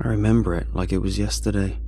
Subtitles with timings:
[0.00, 1.78] I remember it like it was yesterday.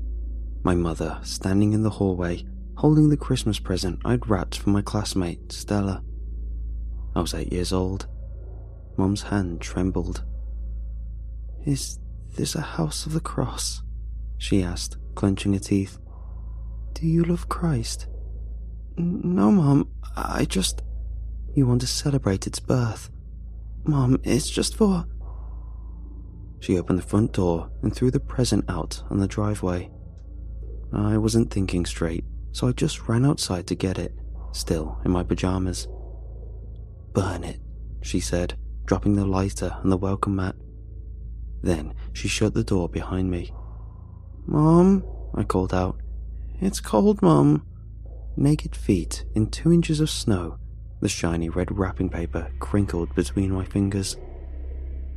[0.63, 2.45] My mother standing in the hallway
[2.77, 6.03] holding the Christmas present I'd wrapped for my classmate, Stella.
[7.15, 8.07] I was eight years old.
[8.97, 10.25] Mum's hand trembled.
[11.67, 11.99] Is
[12.37, 13.83] this a house of the cross?
[14.39, 15.99] She asked, clenching her teeth.
[16.95, 18.07] Do you love Christ?
[18.97, 20.83] No, Mum, I just.
[21.55, 23.11] You want to celebrate its birth.
[23.85, 25.07] Mum, it's just for.
[26.61, 29.91] She opened the front door and threw the present out on the driveway.
[30.93, 34.15] I wasn't thinking straight, so I just ran outside to get it,
[34.53, 35.89] still in my pajamas.
[37.13, 37.61] Burn it,
[38.03, 40.55] she said, dropping the lighter on the welcome mat.
[41.63, 43.53] Then she shut the door behind me.
[44.47, 45.05] Mom,
[45.35, 46.01] I called out.
[46.61, 47.67] It's cold, Mom.
[48.37, 50.59] Naked feet in two inches of snow,
[51.01, 54.17] the shiny red wrapping paper crinkled between my fingers.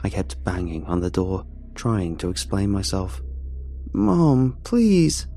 [0.03, 3.21] I kept banging on the door, trying to explain myself.
[3.93, 5.27] Mom, please.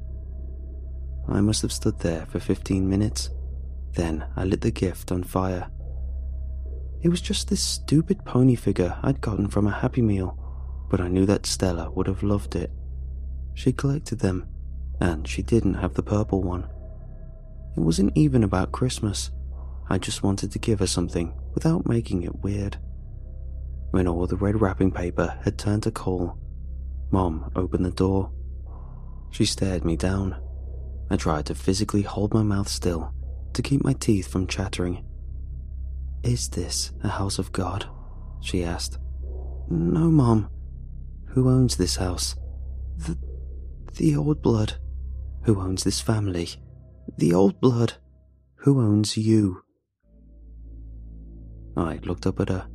[1.28, 3.30] I must have stood there for 15 minutes.
[3.92, 5.70] Then I lit the gift on fire.
[7.02, 10.36] It was just this stupid pony figure I'd gotten from a Happy Meal,
[10.90, 12.70] but I knew that Stella would have loved it.
[13.54, 14.48] She collected them,
[15.00, 16.68] and she didn't have the purple one.
[17.76, 19.30] It wasn't even about Christmas.
[19.88, 22.78] I just wanted to give her something without making it weird.
[23.96, 26.36] When all the red wrapping paper had turned to coal,
[27.10, 28.30] Mom opened the door.
[29.30, 30.36] She stared me down.
[31.08, 33.14] I tried to physically hold my mouth still
[33.54, 35.02] to keep my teeth from chattering.
[36.22, 37.86] Is this a house of God?
[38.42, 38.98] She asked.
[39.70, 40.50] No, Mom.
[41.28, 42.36] Who owns this house?
[42.98, 43.16] The,
[43.94, 44.74] the old blood.
[45.44, 46.50] Who owns this family?
[47.16, 47.94] The old blood.
[48.56, 49.62] Who owns you?
[51.78, 52.68] I looked up at her.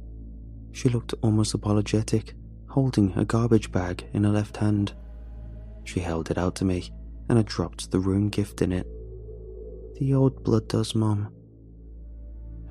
[0.71, 2.33] She looked almost apologetic,
[2.67, 4.93] holding a garbage bag in her left hand.
[5.83, 6.91] She held it out to me
[7.31, 8.85] and I dropped the room gift in it.
[9.97, 11.31] The old blood does, Mom.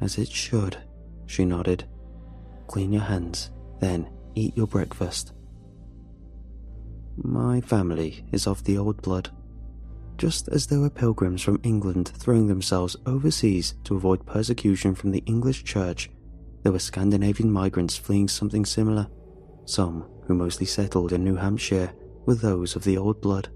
[0.02, 0.76] As it should,
[1.24, 1.84] she nodded.
[2.66, 3.50] Clean your hands,
[3.80, 5.32] then eat your breakfast.
[7.16, 9.30] My family is of the old blood.
[10.18, 15.22] Just as there were pilgrims from England throwing themselves overseas to avoid persecution from the
[15.24, 16.10] English Church,
[16.62, 19.08] there were Scandinavian migrants fleeing something similar.
[19.64, 21.92] Some, who mostly settled in New Hampshire,
[22.26, 23.48] were those of the old blood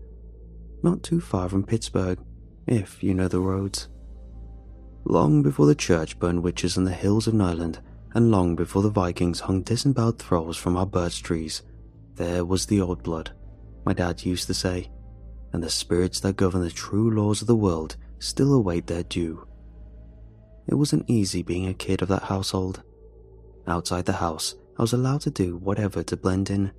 [0.84, 2.18] not too far from Pittsburg,
[2.66, 3.88] if you know the roads.
[5.06, 7.80] Long before the church burned witches on the hills of Nyland,
[8.14, 11.62] and long before the Vikings hung disemboweled thralls from our birch trees,
[12.16, 13.32] there was the old blood,
[13.86, 14.90] my dad used to say,
[15.52, 19.46] and the spirits that govern the true laws of the world still await their due.
[20.68, 22.82] It wasn't easy being a kid of that household.
[23.66, 26.72] Outside the house, I was allowed to do whatever to blend in,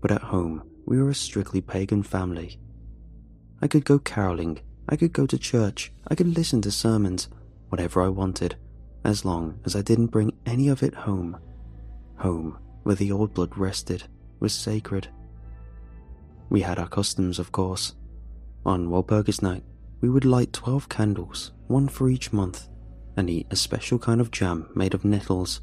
[0.00, 2.58] but at home, we were a strictly pagan family
[3.62, 7.28] I could go caroling, I could go to church, I could listen to sermons,
[7.68, 8.56] whatever I wanted,
[9.04, 11.36] as long as I didn't bring any of it home.
[12.16, 14.04] Home, where the old blood rested,
[14.40, 15.08] was sacred.
[16.48, 17.94] We had our customs, of course.
[18.64, 19.62] On Walpurgis night,
[20.00, 22.68] we would light 12 candles, one for each month,
[23.14, 25.60] and eat a special kind of jam made of nettles.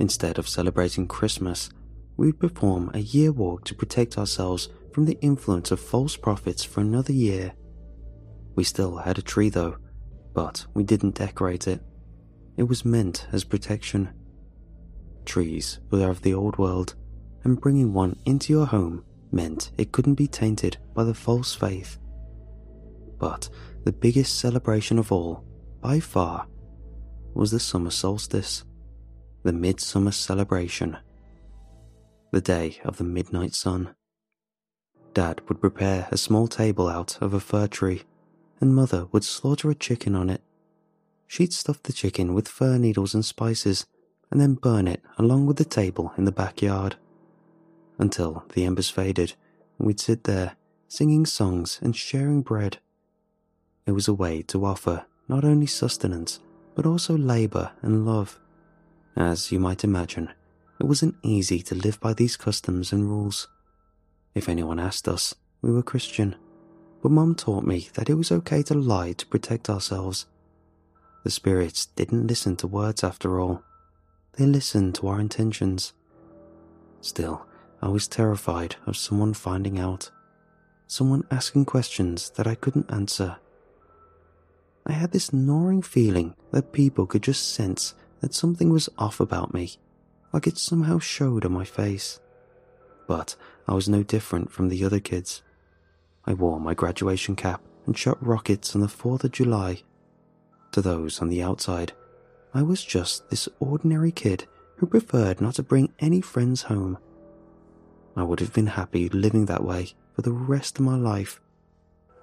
[0.00, 1.68] Instead of celebrating Christmas,
[2.16, 6.80] we'd perform a year walk to protect ourselves from the influence of false prophets for
[6.80, 7.52] another year.
[8.56, 9.76] We still had a tree though,
[10.32, 11.82] but we didn't decorate it.
[12.56, 14.08] It was meant as protection.
[15.26, 16.94] Trees were of the old world,
[17.44, 21.98] and bringing one into your home meant it couldn't be tainted by the false faith.
[23.18, 23.50] But
[23.84, 25.44] the biggest celebration of all,
[25.82, 26.46] by far,
[27.34, 28.64] was the summer solstice,
[29.42, 30.96] the midsummer celebration,
[32.30, 33.94] the day of the midnight sun.
[35.14, 38.02] Dad would prepare a small table out of a fir tree,
[38.60, 40.42] and Mother would slaughter a chicken on it.
[41.26, 43.86] She'd stuff the chicken with fir needles and spices,
[44.30, 46.96] and then burn it along with the table in the backyard.
[47.98, 49.34] Until the embers faded,
[49.78, 52.78] and we'd sit there, singing songs and sharing bread.
[53.86, 56.40] It was a way to offer not only sustenance,
[56.74, 58.38] but also labour and love.
[59.16, 60.30] As you might imagine,
[60.78, 63.48] it wasn't easy to live by these customs and rules.
[64.34, 66.36] If anyone asked us, we were Christian,
[67.02, 70.26] but Mum taught me that it was okay to lie to protect ourselves.
[71.24, 73.62] The spirits didn't listen to words after all,
[74.34, 75.92] they listened to our intentions.
[77.00, 77.46] Still,
[77.82, 80.10] I was terrified of someone finding out,
[80.86, 83.36] someone asking questions that I couldn't answer.
[84.86, 89.52] I had this gnawing feeling that people could just sense that something was off about
[89.52, 89.76] me,
[90.32, 92.20] like it somehow showed on my face
[93.10, 93.34] but
[93.66, 95.42] I was no different from the other kids.
[96.26, 99.82] I wore my graduation cap and shot rockets on the 4th of July.
[100.70, 101.92] To those on the outside,
[102.54, 104.46] I was just this ordinary kid
[104.76, 106.98] who preferred not to bring any friends home.
[108.14, 111.40] I would have been happy living that way for the rest of my life,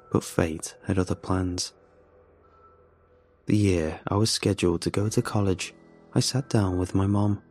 [0.10, 1.74] but fate had other plans.
[3.48, 5.74] The year I was scheduled to go to college,
[6.18, 7.44] I sat down with my mom.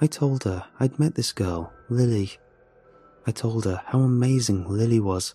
[0.00, 2.38] I told her I'd met this girl, Lily.
[3.26, 5.34] I told her how amazing Lily was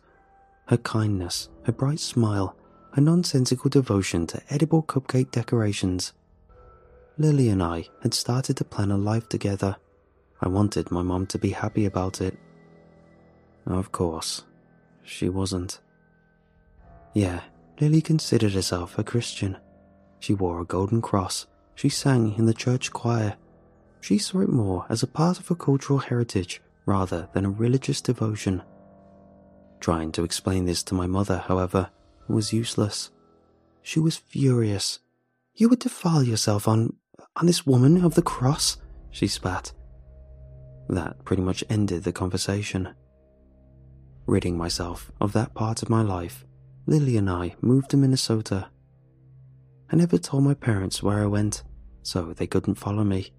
[0.68, 2.56] her kindness, her bright smile,
[2.94, 6.14] her nonsensical devotion to edible cupcake decorations.
[7.18, 9.76] Lily and I had started to plan a life together.
[10.40, 12.38] I wanted my mom to be happy about it.
[13.66, 14.46] Of course,
[15.04, 15.82] she wasn't.
[17.14, 17.42] Yeah,
[17.82, 19.58] Lily considered herself a Christian.
[20.22, 21.48] She wore a golden cross.
[21.76, 23.36] She sang in the church choir.
[24.02, 28.02] She saw it more as a part of her cultural heritage rather than a religious
[28.02, 28.62] devotion.
[29.80, 31.90] Trying to explain this to my mother, however,
[32.28, 33.12] was useless.
[33.82, 35.00] She was furious.
[35.56, 36.94] You would defile yourself on
[37.36, 38.78] on this woman of the cross,
[39.10, 39.72] she spat.
[40.90, 42.94] That pretty much ended the conversation.
[44.26, 46.46] Ridding myself of that part of my life,
[46.86, 48.68] Lily and I moved to Minnesota.
[49.94, 51.62] I never told my parents where I went,
[52.02, 53.32] so they couldn't follow me.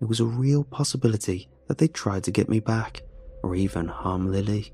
[0.00, 3.02] It was a real possibility that they tried to get me back,
[3.42, 4.72] or even harm Lily.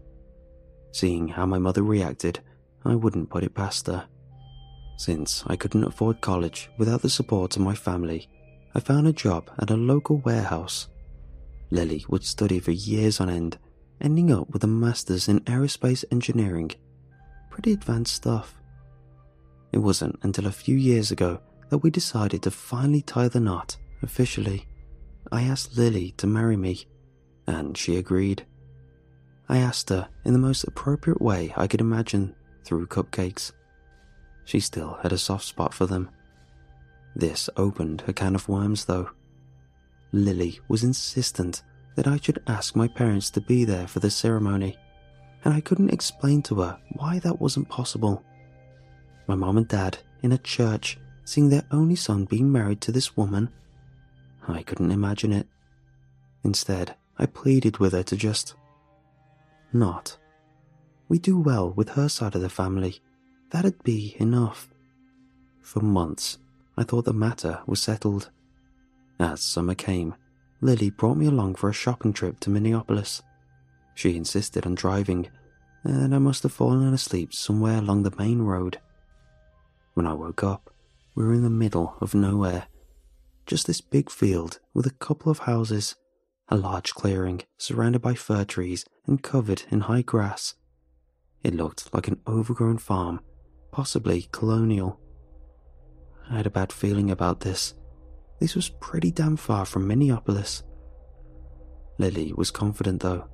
[0.92, 2.38] Seeing how my mother reacted,
[2.84, 4.06] I wouldn't put it past her.
[4.96, 8.28] Since I couldn't afford college without the support of my family,
[8.76, 10.86] I found a job at a local warehouse.
[11.72, 13.58] Lily would study for years on end,
[14.00, 16.70] ending up with a master's in aerospace engineering.
[17.50, 18.60] Pretty advanced stuff.
[19.74, 23.76] It wasn't until a few years ago that we decided to finally tie the knot
[24.02, 24.68] officially.
[25.32, 26.86] I asked Lily to marry me,
[27.48, 28.46] and she agreed.
[29.48, 33.50] I asked her in the most appropriate way I could imagine through cupcakes.
[34.44, 36.08] She still had a soft spot for them.
[37.16, 39.10] This opened a can of worms, though.
[40.12, 41.64] Lily was insistent
[41.96, 44.78] that I should ask my parents to be there for the ceremony,
[45.44, 48.24] and I couldn't explain to her why that wasn't possible.
[49.26, 53.16] My mom and dad in a church seeing their only son being married to this
[53.16, 53.50] woman.
[54.46, 55.46] I couldn't imagine it.
[56.42, 58.54] Instead, I pleaded with her to just
[59.72, 60.16] not.
[61.08, 63.00] We do well with her side of the family,
[63.54, 64.68] That'd be enough.
[65.60, 66.38] For months,
[66.76, 68.30] I thought the matter was settled.
[69.20, 70.16] As summer came,
[70.60, 73.22] Lily brought me along for a shopping trip to Minneapolis.
[73.94, 75.28] She insisted on driving,
[75.84, 78.80] and I must have fallen asleep somewhere along the main road.
[79.94, 80.70] When I woke up,
[81.14, 82.66] we were in the middle of nowhere.
[83.46, 85.96] Just this big field with a couple of houses,
[86.48, 90.54] a large clearing surrounded by fir trees and covered in high grass.
[91.42, 93.20] It looked like an overgrown farm
[93.74, 95.00] possibly colonial.
[96.30, 97.74] I had a bad feeling about this.
[98.38, 100.62] This was pretty damn far from Minneapolis.
[101.98, 103.26] Lily was confident, though.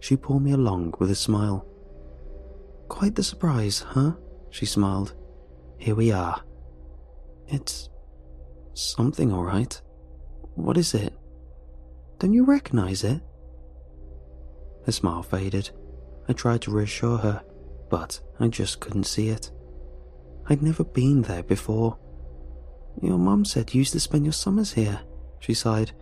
[0.00, 1.64] She pulled me along with a smile.
[2.88, 4.14] Quite the surprise, huh?
[4.50, 5.14] She smiled.
[5.78, 6.40] Here we are.
[7.48, 7.88] It's
[8.74, 9.80] something, all right.
[10.54, 11.12] What is it?
[12.18, 13.20] Don't you recognize it?
[14.86, 15.70] Her smile faded.
[16.28, 17.42] I tried to reassure her,
[17.90, 19.50] but I just couldn't see it.
[20.48, 21.98] I'd never been there before.
[23.02, 25.00] Your mum said you used to spend your summers here,
[25.40, 25.92] she sighed.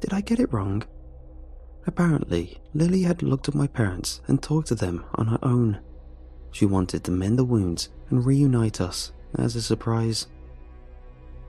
[0.00, 0.84] Did I get it wrong?
[1.86, 5.80] Apparently, Lily had looked at my parents and talked to them on her own.
[6.52, 10.26] She wanted to mend the wounds and reunite us as a surprise.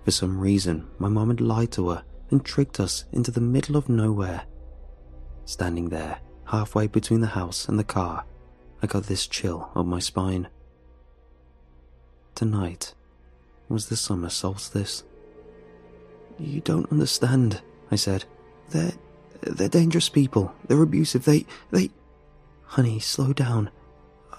[0.04, 3.76] For some reason, my mum had lied to her and tricked us into the middle
[3.76, 4.44] of nowhere.
[5.46, 8.26] Standing there, halfway between the house and the car,
[8.82, 10.48] I got this chill up my spine.
[12.36, 12.94] Tonight
[13.70, 15.04] was the summer solstice.
[16.40, 18.26] You don't understand, I said.
[18.70, 18.94] They're.
[19.42, 20.54] they're dangerous people.
[20.68, 21.26] They're abusive.
[21.26, 21.46] They.
[21.72, 21.90] they.
[22.64, 23.72] Honey, slow down.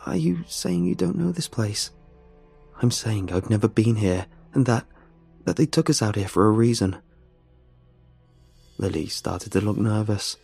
[0.07, 1.90] Are you saying you don't know this place?
[2.80, 4.87] I'm saying I've never been here, and that.
[5.44, 6.97] that they took us out here for a reason.
[8.76, 10.37] Lily started to look nervous.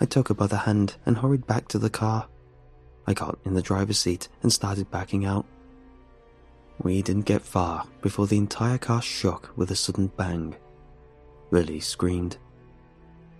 [0.00, 2.26] I took her by the hand and hurried back to the car.
[3.06, 5.46] I got in the driver's seat and started backing out.
[6.82, 10.56] We didn't get far before the entire car shook with a sudden bang.
[11.50, 12.36] Lily screamed.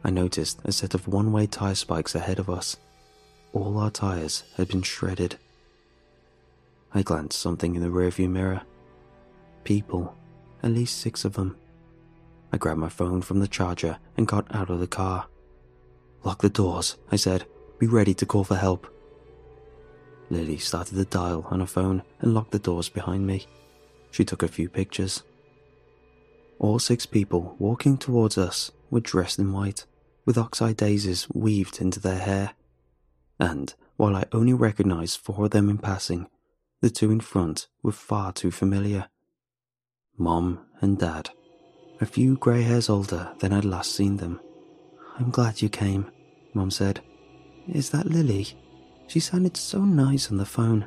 [0.04, 2.76] I noticed a set of one way tire spikes ahead of us.
[3.52, 5.38] All our tires had been shredded.
[6.92, 8.62] I glanced something in the rearview mirror.
[9.64, 10.16] People,
[10.62, 11.56] at least six of them.
[12.52, 15.26] I grabbed my phone from the charger and got out of the car.
[16.24, 17.44] Lock the doors, I said.
[17.78, 18.86] Be ready to call for help.
[20.28, 23.46] Lily started the dial on her phone and locked the doors behind me.
[24.10, 25.22] She took a few pictures.
[26.58, 29.86] All six people walking towards us were dressed in white,
[30.26, 32.52] with oxeye daisies weaved into their hair.
[33.38, 36.28] And while I only recognized four of them in passing,
[36.80, 39.08] the two in front were far too familiar.
[40.16, 41.30] Mom and Dad,
[42.00, 44.40] a few grey hairs older than I'd last seen them.
[45.18, 46.10] I'm glad you came,
[46.54, 47.00] Mom said.
[47.68, 48.48] Is that Lily?
[49.06, 50.86] She sounded so nice on the phone.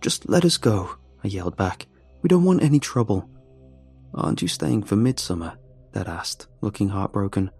[0.00, 1.86] Just let us go, I yelled back.
[2.22, 3.28] We don't want any trouble.
[4.12, 5.56] Aren't you staying for midsummer?
[5.92, 7.50] Dad asked, looking heartbroken.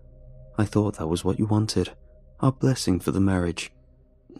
[0.59, 1.91] I thought that was what you wanted.
[2.41, 3.73] Our blessing for the marriage.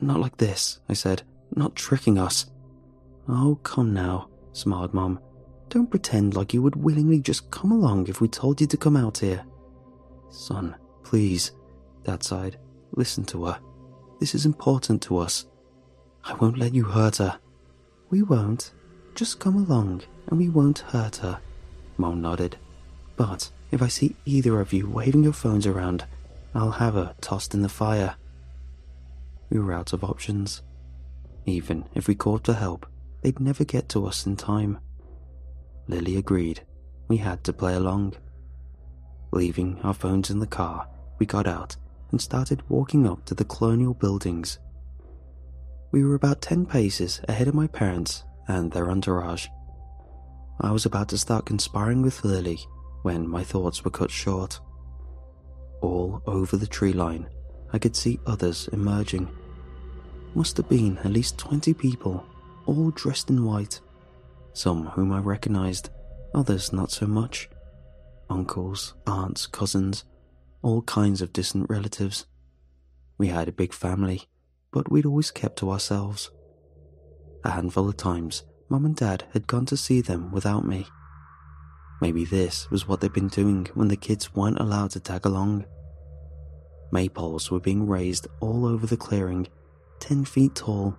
[0.01, 1.23] Not like this, I said.
[1.55, 2.47] Not tricking us.
[3.29, 5.21] Oh, come now, smiled Mom.
[5.69, 8.97] Don't pretend like you would willingly just come along if we told you to come
[8.97, 9.45] out here.
[10.31, 11.53] Son, please,
[12.05, 12.59] Dad sighed.
[12.93, 13.61] Listen to her.
[14.19, 15.47] This is important to us.
[16.25, 17.39] I won't let you hurt her.
[18.11, 18.73] We won't.
[19.15, 21.41] Just come along and we won't hurt her.
[21.97, 22.57] Mom nodded.
[23.17, 26.05] But if I see either of you waving your phones around,
[26.55, 28.17] I'll have her tossed in the fire.
[29.51, 30.63] We were out of options.
[31.47, 32.87] Even if we called for help,
[33.23, 34.79] they'd never get to us in time.
[35.89, 36.61] Lily agreed.
[37.09, 38.15] We had to play along.
[39.33, 41.77] Leaving our phones in the car, we got out
[42.11, 44.59] and started walking up to the colonial buildings.
[45.93, 49.49] We were about 10 paces ahead of my parents and their entourage.
[50.61, 52.59] I was about to start conspiring with Lily
[53.03, 54.61] when my thoughts were cut short.
[55.81, 57.29] All over the tree line,
[57.73, 59.29] I could see others emerging.
[60.35, 62.25] Must have been at least 20 people,
[62.67, 63.81] all dressed in white.
[64.53, 65.91] Some whom I recognized,
[66.35, 67.49] others not so much.
[68.29, 70.05] Uncles, aunts, cousins,
[70.63, 72.27] all kinds of distant relatives.
[73.19, 74.29] We had a big family,
[74.73, 76.31] but we'd always kept to ourselves.
[77.45, 80.87] A handful of times, Mum and Dad had gone to see them without me.
[82.01, 85.67] Maybe this was what they'd been doing when the kids weren't allowed to tag along.
[86.93, 89.49] Maypoles were being raised all over the clearing,
[89.99, 90.97] ten feet tall,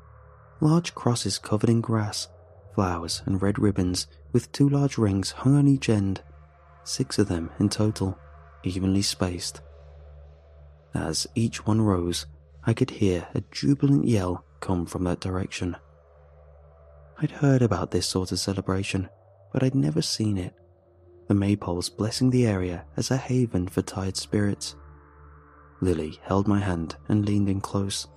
[0.62, 2.30] large crosses covered in grass,
[2.74, 6.22] flowers, and red ribbons with two large rings hung on each end,
[6.84, 8.18] six of them in total
[8.64, 9.62] evenly spaced.
[10.94, 12.26] As each one rose,
[12.64, 15.76] I could hear a jubilant yell come from that direction.
[17.18, 19.10] I'd heard about this sort of celebration,
[19.52, 20.54] but I'd never seen it.
[21.28, 24.76] The maypoles blessing the area as a haven for tired spirits.
[25.82, 28.08] Lily held my hand and leaned in close.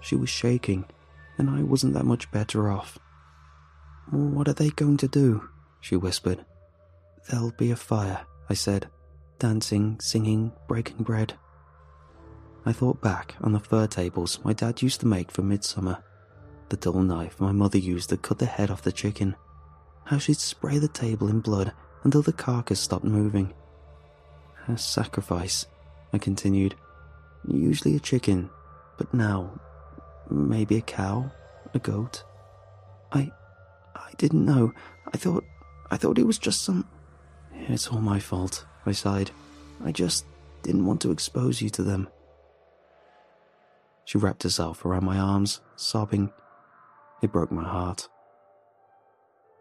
[0.00, 0.84] She was shaking,
[1.38, 2.98] and I wasn't that much better off.
[4.10, 5.48] What are they going to do?
[5.80, 6.44] she whispered.
[7.30, 8.88] There'll be a fire, I said
[9.38, 11.34] dancing, singing, breaking bread.
[12.66, 16.02] I thought back on the fir tables my dad used to make for midsummer,
[16.68, 19.36] the dull knife my mother used to cut the head off the chicken,
[20.04, 23.54] how she'd spray the table in blood until the carcass stopped moving.
[24.66, 25.66] A sacrifice,
[26.12, 26.74] I continued.
[27.46, 28.50] Usually a chicken,
[28.98, 29.58] but now
[30.30, 31.30] maybe a cow,
[31.74, 32.24] a goat.
[33.12, 33.30] I
[33.94, 34.72] I didn't know.
[35.12, 35.44] I thought
[35.90, 36.86] I thought it was just some
[37.52, 38.64] It's all my fault.
[38.86, 39.30] I sighed.
[39.84, 40.26] I just
[40.62, 42.08] didn't want to expose you to them.
[44.04, 46.32] She wrapped herself around my arms, sobbing.
[47.22, 48.08] It broke my heart.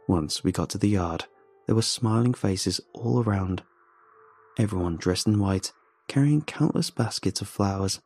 [0.07, 1.25] Once we got to the yard,
[1.65, 3.63] there were smiling faces all around.
[4.57, 5.73] Everyone dressed in white,
[6.07, 7.99] carrying countless baskets of flowers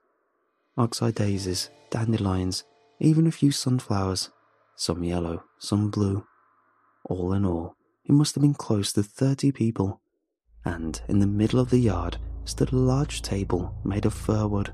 [0.82, 2.64] oxeye daisies, dandelions,
[3.00, 4.32] even a few sunflowers,
[4.76, 6.26] some yellow, some blue.
[7.06, 10.02] All in all, it must have been close to 30 people
[10.66, 14.74] and in the middle of the yard stood a large table made of fir wood.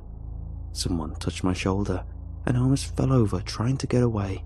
[0.72, 2.04] Someone touched my shoulder
[2.46, 4.46] and I almost fell over trying to get away.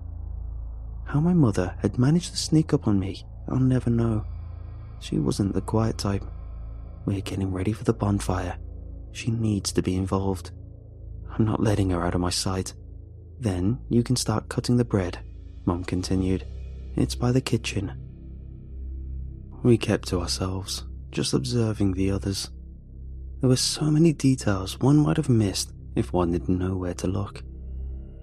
[1.04, 4.24] How my mother had managed to sneak up on me, I'll never know.
[5.00, 6.24] She wasn't the quiet type.
[7.06, 8.56] We're getting ready for the bonfire.
[9.12, 10.52] She needs to be involved.
[11.32, 12.74] I'm not letting her out of my sight.
[13.40, 15.18] Then you can start cutting the bread,
[15.64, 16.46] Mum continued.
[16.96, 17.92] It's by the kitchen.
[19.62, 22.50] We kept to ourselves just observing the others.
[23.40, 27.06] There were so many details one might have missed if one didn't know where to
[27.06, 27.42] look.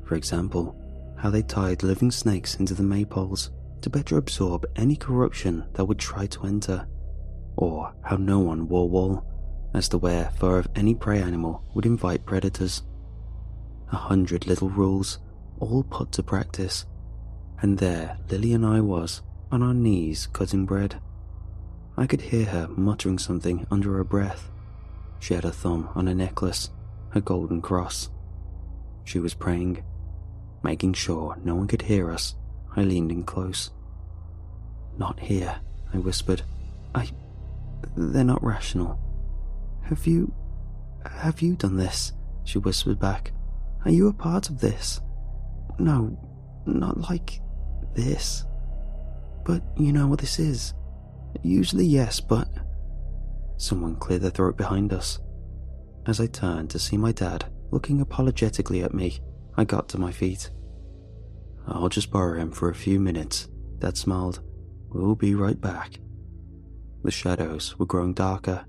[0.05, 0.75] For example,
[1.17, 3.49] how they tied living snakes into the maypoles
[3.81, 6.87] to better absorb any corruption that would try to enter,
[7.55, 9.25] or how no one wore wool,
[9.73, 12.81] as the wear fur of any prey animal would invite predators.
[13.91, 15.19] A hundred little rules,
[15.59, 16.85] all put to practice,
[17.61, 21.01] and there Lily and I was, on our knees cutting bread.
[21.97, 24.49] I could hear her muttering something under her breath.
[25.19, 26.69] She had a thumb on a necklace,
[27.13, 28.09] a golden cross.
[29.03, 29.83] She was praying.
[30.63, 32.35] Making sure no one could hear us,
[32.75, 33.71] I leaned in close.
[34.97, 35.59] Not here,
[35.93, 36.43] I whispered.
[36.93, 37.09] I.
[37.95, 38.99] They're not rational.
[39.83, 40.33] Have you.
[41.05, 42.13] Have you done this?
[42.43, 43.31] She whispered back.
[43.85, 45.01] Are you a part of this?
[45.77, 46.17] No,
[46.65, 47.41] not like
[47.95, 48.45] this.
[49.45, 50.73] But you know what this is.
[51.43, 52.49] Usually, yes, but.
[53.57, 55.19] Someone cleared their throat behind us.
[56.05, 59.19] As I turned to see my dad looking apologetically at me,
[59.57, 60.49] I got to my feet.
[61.67, 63.47] I'll just borrow him for a few minutes,
[63.79, 64.41] Dad smiled.
[64.89, 65.99] We'll be right back.
[67.03, 68.65] The shadows were growing darker.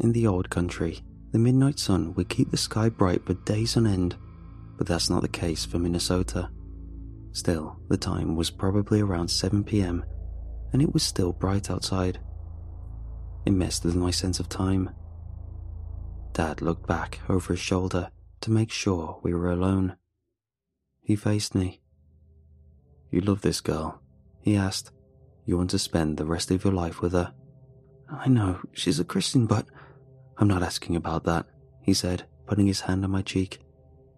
[0.00, 1.00] In the old country,
[1.38, 4.16] the midnight sun would keep the sky bright for days on end,
[4.76, 6.50] but that's not the case for Minnesota.
[7.30, 10.04] Still, the time was probably around 7 pm,
[10.72, 12.18] and it was still bright outside.
[13.46, 14.90] It messed with my sense of time.
[16.32, 19.94] Dad looked back over his shoulder to make sure we were alone.
[21.02, 21.80] He faced me.
[23.12, 24.02] You love this girl?
[24.40, 24.90] He asked.
[25.46, 27.32] You want to spend the rest of your life with her?
[28.10, 29.66] I know, she's a Christian, but
[30.38, 31.46] I'm not asking about that,
[31.82, 33.60] he said, putting his hand on my cheek.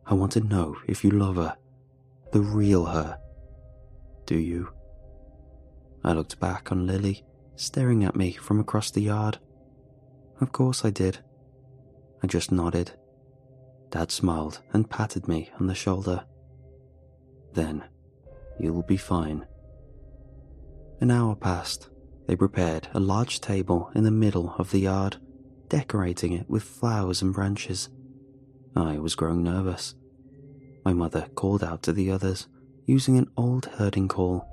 [0.07, 1.57] I want to know if you love her.
[2.33, 3.19] The real her.
[4.27, 4.71] Do you?
[6.05, 7.25] I looked back on Lily,
[7.57, 9.39] staring at me from across the yard.
[10.41, 11.19] Of course I did.
[12.23, 12.93] I just nodded.
[13.91, 16.25] Dad smiled and patted me on the shoulder.
[17.55, 17.85] Then,
[18.59, 19.47] you'll be fine.
[21.01, 21.89] An hour passed.
[22.27, 25.17] They prepared a large table in the middle of the yard,
[25.71, 27.89] decorating it with flowers and branches.
[28.77, 29.95] I was growing nervous.
[30.85, 32.49] My mother called out to the others,
[32.87, 34.47] using an old herding call.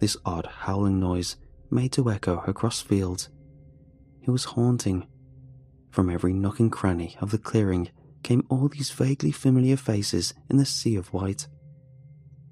[0.00, 1.36] This odd howling noise
[1.70, 3.30] made to echo across fields.
[4.22, 5.06] It was haunting.
[5.90, 7.88] From every nook and cranny of the clearing
[8.22, 11.46] came all these vaguely familiar faces in the sea of white.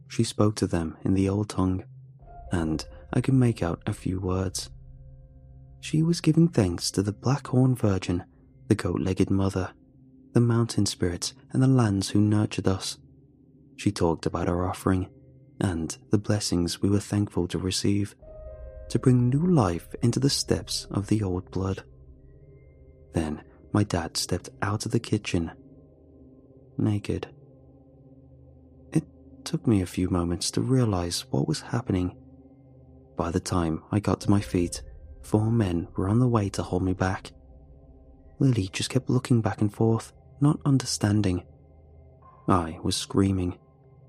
[0.09, 1.85] She spoke to them in the old tongue,
[2.53, 4.71] and I could make out a few words.
[5.81, 8.25] She was giving thanks to the Black Horn Virgin,
[8.69, 9.71] the goat legged mother,
[10.33, 12.99] the mountain spirits, and the lands who nurtured us.
[13.77, 15.09] She talked about our offering
[15.61, 18.15] and the blessings we were thankful to receive
[18.89, 21.83] to bring new life into the steps of the old blood.
[23.15, 25.51] Then my dad stepped out of the kitchen,
[26.79, 27.29] naked.
[28.93, 29.05] It
[29.45, 32.17] took me a few moments to realize what was happening.
[33.17, 34.83] By the time I got to my feet,
[35.27, 37.33] four men were on the way to hold me back.
[38.39, 41.43] Lily just kept looking back and forth, not understanding.
[42.49, 43.59] I was screaming.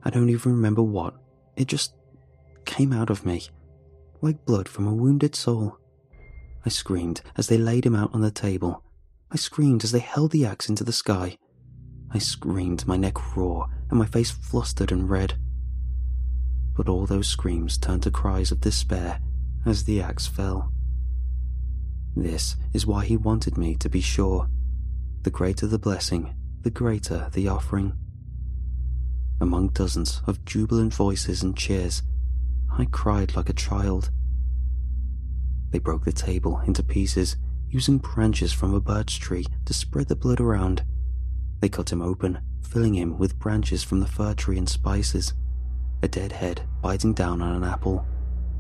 [0.04, 1.16] I don't even remember what.
[1.56, 1.96] It just
[2.66, 3.48] came out of me,
[4.22, 5.80] like blood from a wounded soul.
[6.64, 8.84] I screamed as they laid him out on the table.
[9.32, 11.38] I screamed as they held the axe into the sky.
[12.12, 15.34] I screamed, my neck raw and my face flustered and red.
[16.76, 19.20] But all those screams turned to cries of despair
[19.66, 20.72] as the axe fell.
[22.24, 24.50] This is why he wanted me to be sure.
[25.22, 27.94] The greater the blessing, the greater the offering.
[29.40, 32.02] Among dozens of jubilant voices and cheers,
[32.72, 34.10] I cried like a child.
[35.70, 37.38] They broke the table into pieces,
[37.70, 40.84] using branches from a birch tree to spread the blood around.
[41.60, 45.36] They cut him open, filling him with branches from the fir tree and spices.
[46.02, 48.08] A dead head biting down on an apple,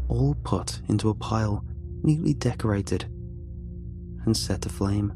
[0.09, 1.65] all put into a pile,
[2.03, 3.05] neatly decorated,
[4.27, 5.13] and set aflame.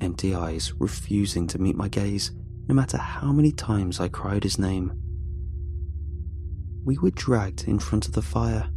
[0.00, 2.30] Empty eyes refusing to meet my gaze
[2.68, 4.92] no matter how many times I cried his name.
[6.84, 8.68] We were dragged in front of the fire.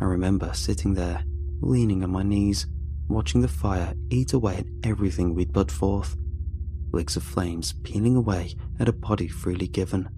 [0.00, 1.24] I remember sitting there,
[1.60, 2.66] leaning on my knees,
[3.08, 6.16] watching the fire eat away at everything we'd put forth,
[6.92, 10.08] licks of flames peeling away at a body freely given.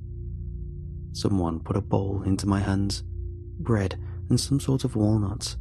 [1.13, 3.05] Someone put a bowl into my hands,
[3.61, 5.57] bread and some sort of walnuts.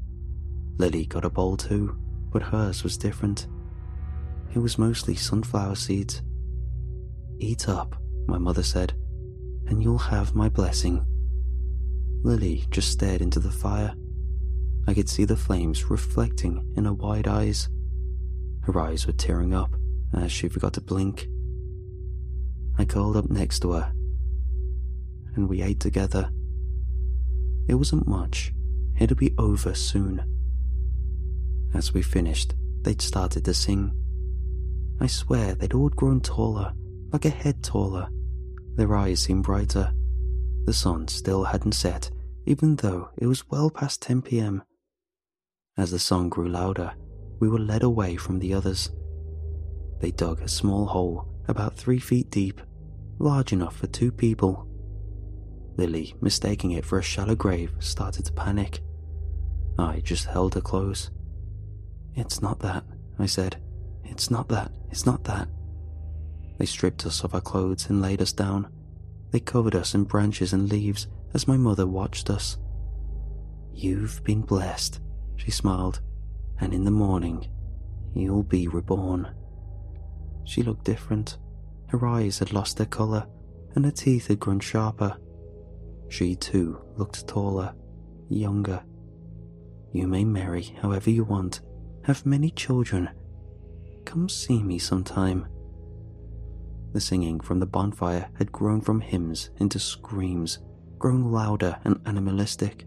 [0.80, 1.98] Lily got a bowl too,
[2.34, 3.48] but hers was different.
[4.54, 6.22] It was mostly sunflower seeds
[7.40, 8.94] Eat up, my mother said,
[9.68, 11.06] and you'll have my blessing.
[12.24, 13.94] Lily just stared into the fire.
[14.88, 17.68] I could see the flames reflecting in her wide eyes.
[18.62, 19.76] Her eyes were tearing up
[20.14, 21.28] as she forgot to blink.
[22.78, 23.92] I curled up next to her,
[25.36, 26.32] and we ate together.
[27.68, 28.54] It wasn't much,
[29.00, 30.33] it'd be over soon.
[31.74, 33.94] As we finished, they'd started to sing.
[35.02, 36.74] I swear they'd all grown taller
[37.12, 38.10] like a head taller.
[38.76, 39.94] Their eyes seemed brighter.
[40.66, 42.10] The sun still hadn't set,
[42.46, 44.64] even though it was well past 10 pm.
[45.78, 46.94] As the song grew louder,
[47.40, 48.92] we were led away from the others.
[50.00, 52.62] They dug a small hole about three feet deep
[53.20, 54.68] large enough for two people.
[55.78, 58.82] Lily, mistaking it for a shallow grave, started to panic.
[59.80, 61.10] I just held her close.
[62.16, 62.84] It's not that,
[63.20, 63.58] I said.
[64.04, 65.48] It's not that, it's not that.
[66.58, 68.68] They stripped us of our clothes and laid us down.
[69.32, 72.58] They covered us in branches and leaves as my mother watched us.
[73.74, 75.00] You've been blessed,
[75.36, 76.02] she smiled,
[76.60, 77.48] and in the morning,
[78.14, 79.34] you'll be reborn.
[80.46, 81.38] She looked different.
[81.88, 83.26] Her eyes had lost their colour,
[83.76, 85.18] and her teeth had grown sharper.
[86.10, 87.74] She too looked taller,
[88.30, 88.84] younger.
[89.92, 91.62] You may marry however you want,
[92.04, 93.10] have many children.
[94.06, 95.48] Come see me sometime.
[96.94, 100.60] The singing from the bonfire had grown from hymns into screams,
[101.00, 102.86] growing louder and animalistic.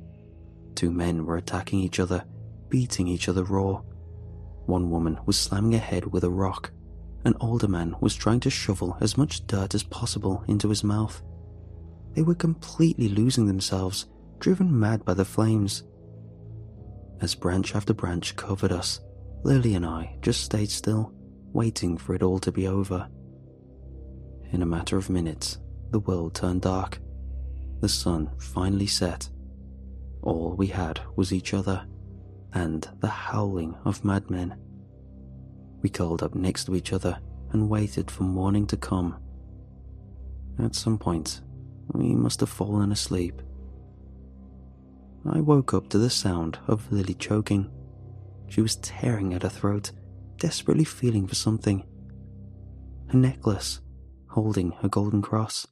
[0.74, 2.24] Two men were attacking each other,
[2.68, 3.80] beating each other raw.
[4.66, 6.70] One woman was slamming her head with a rock.
[7.24, 11.22] An older man was trying to shovel as much dirt as possible into his mouth.
[12.14, 14.06] They were completely losing themselves,
[14.38, 15.82] driven mad by the flames.
[17.20, 19.00] As branch after branch covered us,
[19.42, 21.12] Lily and I just stayed still,
[21.52, 23.08] waiting for it all to be over.
[24.52, 25.58] In a matter of minutes,
[25.90, 26.98] the world turned dark.
[27.80, 29.28] The sun finally set.
[30.22, 31.86] All we had was each other
[32.52, 34.56] and the howling of madmen.
[35.82, 37.18] We curled up next to each other
[37.52, 39.16] and waited for morning to come.
[40.58, 41.42] At some point,
[41.92, 43.40] we must have fallen asleep.
[45.28, 47.70] I woke up to the sound of Lily choking.
[48.48, 49.90] She was tearing at her throat,
[50.38, 51.84] desperately feeling for something.
[53.08, 53.80] Her necklace,
[54.30, 55.66] holding her golden cross.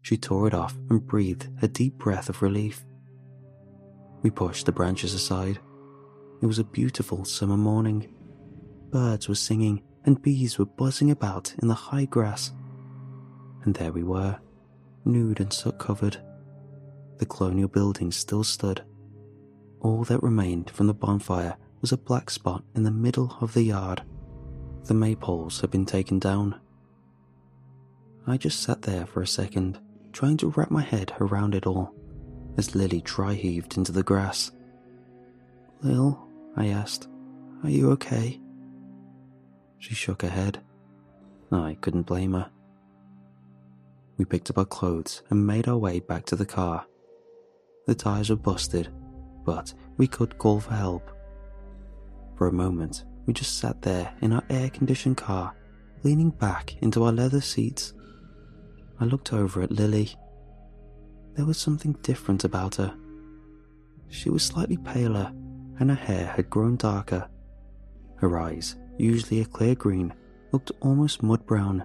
[0.00, 2.84] She tore it off and breathed a deep breath of relief.
[4.22, 5.58] We pushed the branches aside.
[6.40, 8.12] It was a beautiful summer morning.
[8.90, 12.52] Birds were singing and bees were buzzing about in the high grass.
[13.64, 14.38] And there we were,
[15.04, 16.16] nude and soot covered.
[17.22, 18.82] The colonial building still stood.
[19.78, 23.62] All that remained from the bonfire was a black spot in the middle of the
[23.62, 24.02] yard.
[24.86, 26.58] The maypoles had been taken down.
[28.26, 29.78] I just sat there for a second,
[30.12, 31.94] trying to wrap my head around it all,
[32.56, 34.50] as Lily dry heaved into the grass.
[35.80, 37.06] Lil, I asked,
[37.62, 38.40] are you okay?
[39.78, 40.60] She shook her head.
[41.52, 42.50] I couldn't blame her.
[44.16, 46.84] We picked up our clothes and made our way back to the car.
[47.86, 48.88] The tires were busted,
[49.44, 51.10] but we could call for help.
[52.36, 55.54] For a moment, we just sat there in our air conditioned car,
[56.02, 57.94] leaning back into our leather seats.
[59.00, 60.14] I looked over at Lily.
[61.34, 62.94] There was something different about her.
[64.08, 65.32] She was slightly paler,
[65.80, 67.28] and her hair had grown darker.
[68.16, 70.12] Her eyes usually a clear green,
[70.52, 71.84] looked almost mud brown.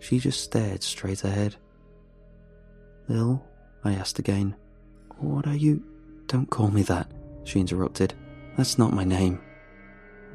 [0.00, 1.56] She just stared straight ahead.
[3.08, 3.44] Lil,
[3.84, 4.56] I asked again,
[5.22, 5.82] what are you?
[6.26, 7.10] Don't call me that,
[7.44, 8.14] she interrupted.
[8.56, 9.40] That's not my name.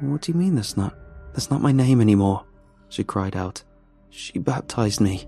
[0.00, 0.96] What do you mean that's not?
[1.32, 2.44] That's not my name anymore,
[2.88, 3.62] she cried out.
[4.10, 5.26] She baptized me.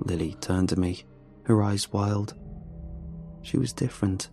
[0.00, 1.04] Lily turned to me,
[1.44, 2.34] her eyes wild.
[3.42, 4.30] She was different.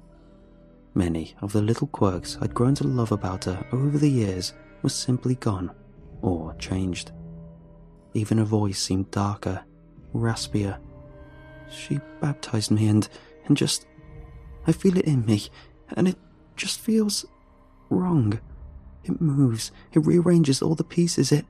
[0.96, 4.90] Many of the little quirks I'd grown to love about her over the years were
[4.90, 5.72] simply gone
[6.22, 7.12] or changed.
[8.14, 9.64] Even her voice seemed darker,
[10.14, 10.78] raspier.
[11.70, 13.10] She baptized me and
[13.46, 13.88] and just
[14.66, 15.48] I feel it in me
[15.96, 16.18] and it
[16.56, 17.26] just feels
[17.90, 18.40] wrong.
[19.04, 21.46] It moves, it rearranges all the pieces, it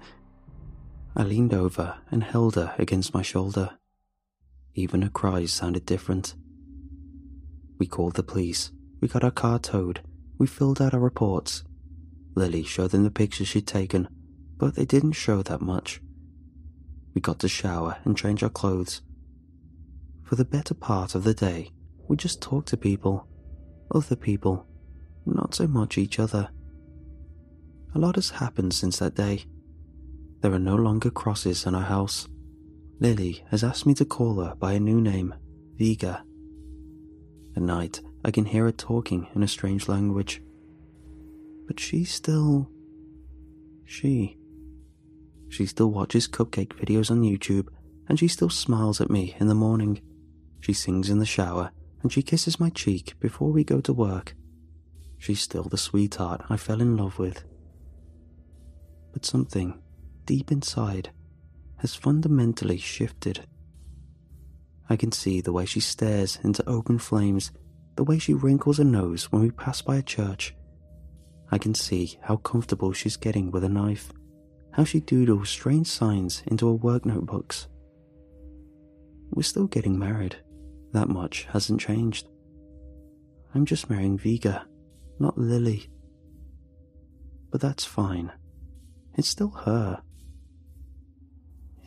[1.16, 3.78] I leaned over and held her against my shoulder.
[4.74, 6.34] Even her cries sounded different.
[7.78, 8.72] We called the police.
[9.00, 10.02] We got our car towed.
[10.40, 11.64] We filled out our reports.
[12.36, 14.08] Lily showed them the pictures she'd taken,
[14.58, 16.02] but they didn't show that much.
[17.14, 19.02] We got to shower and change our clothes.
[20.24, 21.70] For the better part of the day,
[22.08, 23.28] we just talk to people,
[23.94, 24.66] other people,
[25.26, 26.50] not so much each other.
[27.96, 29.46] A lot has happened since that day.
[30.42, 32.28] There are no longer crosses in our house.
[33.00, 35.34] Lily has asked me to call her by a new name,
[35.78, 36.24] Vega.
[37.56, 40.42] At night, I can hear her talking in a strange language
[41.68, 42.70] but she still.
[43.86, 44.38] She.
[45.50, 47.68] She still watches cupcake videos on YouTube,
[48.08, 50.02] and she still smiles at me in the morning.
[50.62, 51.72] She sings in the shower,
[52.04, 54.36] and she kisses my cheek before we go to work.
[55.18, 57.44] She's still the sweetheart I fell in love with.
[59.14, 59.82] But something,
[60.26, 61.10] deep inside,
[61.78, 63.48] has fundamentally shifted.
[64.90, 67.52] I can see the way she stares into open flames,
[67.96, 70.54] the way she wrinkles her nose when we pass by a church,
[71.54, 74.12] I can see how comfortable she's getting with a knife,
[74.72, 77.68] how she doodles strange signs into her work notebooks.
[79.30, 80.38] We're still getting married.
[80.94, 82.28] That much hasn't changed.
[83.54, 84.66] I'm just marrying Viga,
[85.20, 85.90] not Lily.
[87.52, 88.32] But that's fine.
[89.16, 90.02] It's still her.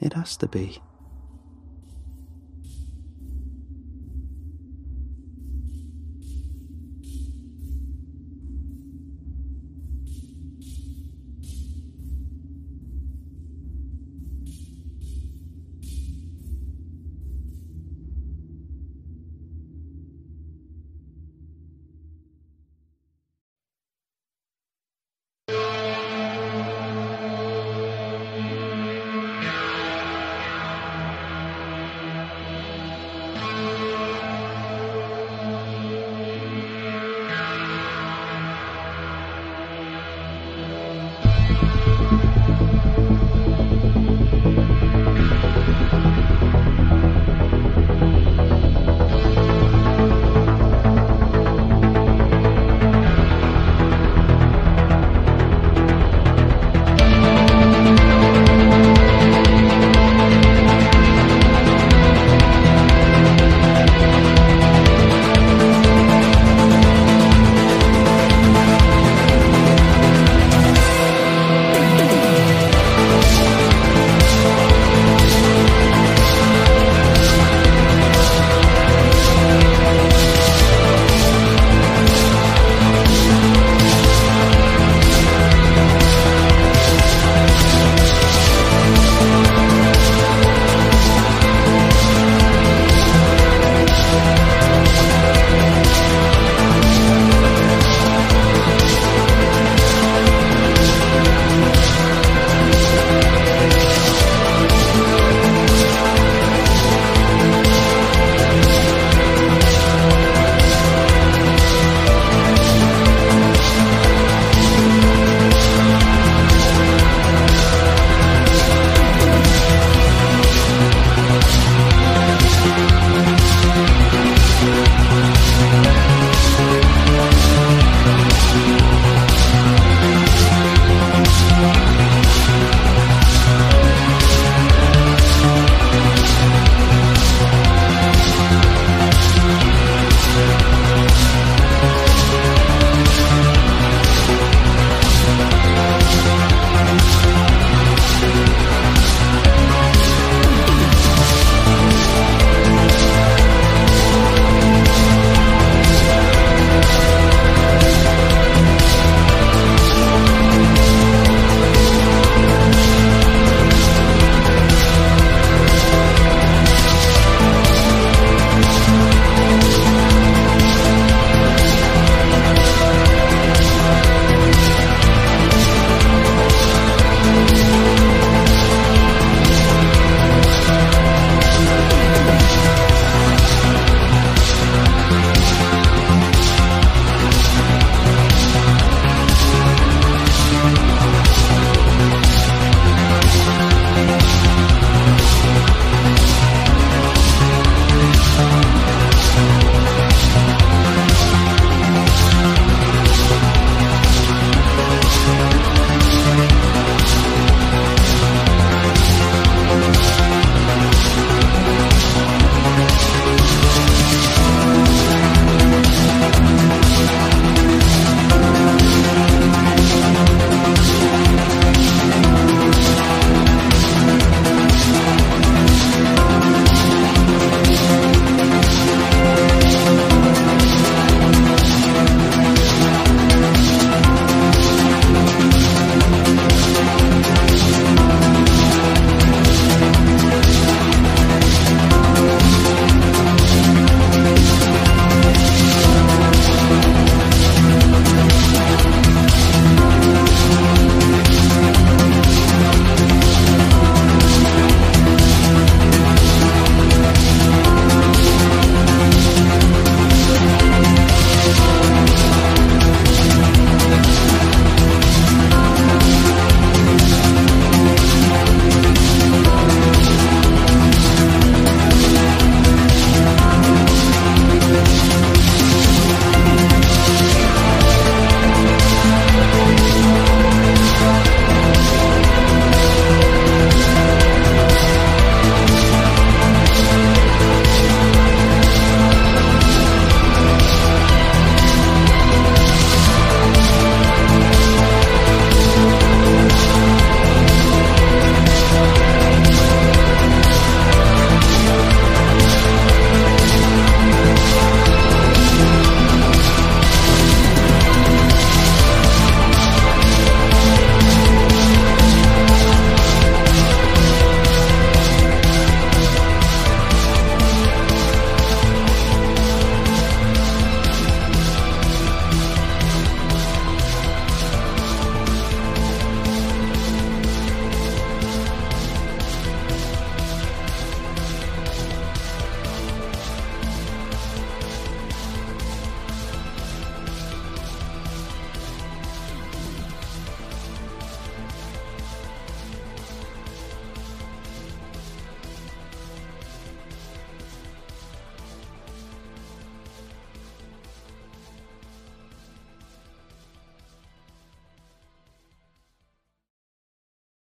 [0.00, 0.80] It has to be.